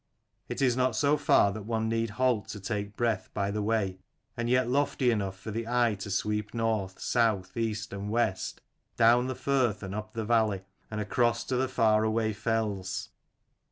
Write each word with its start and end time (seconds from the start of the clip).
It 0.49 0.63
is 0.63 0.75
not 0.75 0.95
so 0.95 1.15
far 1.15 1.51
that 1.51 1.61
one 1.67 1.87
need 1.87 2.09
halt 2.17 2.47
to 2.47 2.59
take 2.59 2.95
breath 2.97 3.29
by 3.35 3.51
the 3.51 3.61
way, 3.61 3.99
and 4.35 4.49
yet 4.49 4.67
lofty 4.67 5.11
enough 5.11 5.39
for 5.39 5.51
the 5.51 5.67
eye 5.67 5.93
to 5.99 6.09
sweep 6.09 6.55
north, 6.55 6.99
south, 6.99 7.55
east 7.55 7.93
and 7.93 8.09
west, 8.09 8.61
down 8.97 9.27
the 9.27 9.35
firth 9.35 9.83
and 9.83 9.93
up 9.93 10.13
the 10.15 10.25
valley, 10.25 10.61
and 10.89 11.01
across 11.01 11.43
to 11.43 11.55
the 11.55 11.67
far 11.69 12.03
away 12.03 12.33
fells. 12.33 13.09